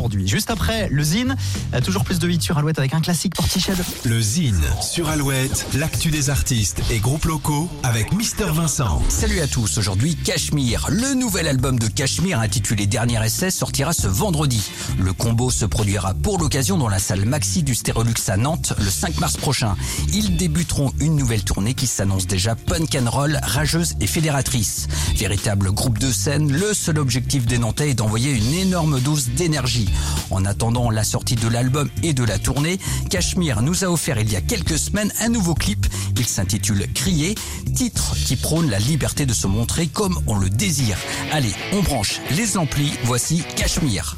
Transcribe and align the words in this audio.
aujourd'hui. 0.00 0.26
Juste 0.26 0.50
après, 0.50 0.88
le 0.90 1.02
Zine, 1.02 1.36
euh, 1.74 1.80
toujours 1.82 2.04
plus 2.04 2.18
de 2.18 2.28
hits 2.28 2.40
sur 2.40 2.56
Alouette 2.56 2.78
avec 2.78 2.94
un 2.94 3.02
classique 3.02 3.34
Portiched. 3.34 3.76
Le 4.06 4.18
Zine 4.18 4.62
sur 4.80 5.10
Alouette, 5.10 5.66
l'actu 5.74 6.10
des 6.10 6.30
artistes 6.30 6.80
et 6.90 7.00
groupes 7.00 7.26
locaux 7.26 7.68
avec 7.82 8.12
Mister 8.14 8.46
Vincent. 8.46 9.02
Salut 9.10 9.40
à 9.40 9.46
tous, 9.46 9.76
aujourd'hui 9.76 10.16
Cachemire. 10.16 10.86
Le 10.88 11.12
nouvel 11.12 11.46
album 11.46 11.78
de 11.78 11.86
Cachemire 11.86 12.40
intitulé 12.40 12.86
Dernier 12.86 13.22
essai 13.22 13.50
sortira 13.50 13.92
ce 13.92 14.08
vendredi. 14.08 14.70
Le 14.98 15.12
combo 15.12 15.50
se 15.50 15.66
produira 15.66 16.14
pour 16.14 16.38
l'occasion 16.38 16.78
dans 16.78 16.88
la 16.88 16.98
salle 16.98 17.26
Maxi 17.26 17.62
du 17.62 17.74
Stérolux 17.74 18.14
à 18.28 18.38
Nantes 18.38 18.72
le 18.78 18.88
5 18.88 19.20
mars 19.20 19.36
prochain. 19.36 19.76
Ils 20.14 20.38
débuteront 20.38 20.94
une 21.00 21.14
nouvelle 21.14 21.44
tournée 21.44 21.74
qui 21.74 21.86
s'annonce 21.86 22.26
déjà 22.26 22.54
punk 22.54 22.96
and 22.96 23.10
roll, 23.10 23.38
rageuse 23.42 23.96
et 24.00 24.06
fédératrice. 24.06 24.88
Véritable 25.16 25.72
groupe 25.72 25.98
de 25.98 26.10
scène, 26.10 26.50
le 26.50 26.72
seul 26.72 26.98
objectif 26.98 27.44
des 27.44 27.58
Nantais 27.58 27.90
est 27.90 27.94
d'envoyer 27.94 28.32
une 28.32 28.54
énorme 28.54 28.98
dose 29.00 29.28
d'énergie. 29.36 29.89
En 30.30 30.44
attendant 30.44 30.90
la 30.90 31.04
sortie 31.04 31.34
de 31.34 31.48
l'album 31.48 31.88
et 32.02 32.12
de 32.12 32.24
la 32.24 32.38
tournée, 32.38 32.78
Cachemire 33.08 33.62
nous 33.62 33.84
a 33.84 33.88
offert 33.88 34.18
il 34.18 34.30
y 34.30 34.36
a 34.36 34.40
quelques 34.40 34.78
semaines 34.78 35.12
un 35.20 35.28
nouveau 35.28 35.54
clip. 35.54 35.86
Il 36.16 36.26
s'intitule 36.26 36.86
Crier, 36.92 37.34
titre 37.74 38.14
qui 38.26 38.36
prône 38.36 38.70
la 38.70 38.78
liberté 38.78 39.26
de 39.26 39.32
se 39.32 39.46
montrer 39.46 39.86
comme 39.86 40.20
on 40.26 40.36
le 40.36 40.50
désire. 40.50 40.98
Allez, 41.32 41.54
on 41.72 41.82
branche 41.82 42.20
les 42.30 42.56
amplis, 42.56 42.92
voici 43.04 43.42
Cachemire. 43.56 44.16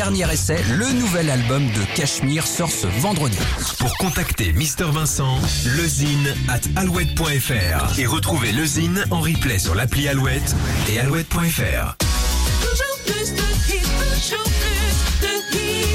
Dernier 0.00 0.32
essai, 0.32 0.56
le 0.78 0.98
nouvel 0.98 1.28
album 1.28 1.66
de 1.66 1.94
Cachemire 1.94 2.46
sort 2.46 2.70
ce 2.70 2.86
vendredi. 2.86 3.36
Pour 3.78 3.94
contacter 3.98 4.54
Mister 4.54 4.86
Vincent, 4.90 5.38
lezine 5.76 6.34
at 6.48 6.60
alouette.fr 6.80 7.98
et 7.98 8.06
retrouver 8.06 8.52
le 8.52 8.64
Zine 8.64 9.04
en 9.10 9.20
replay 9.20 9.58
sur 9.58 9.74
l'appli 9.74 10.08
Alouette 10.08 10.56
et 10.88 11.00
alouette.fr. 11.00 11.96
Toujours 11.98 12.98
plus 13.04 13.34
de 13.34 13.42
hits, 13.68 13.82
toujours 14.24 14.44
plus 14.44 15.20
de 15.20 15.58
hits. 15.58 15.89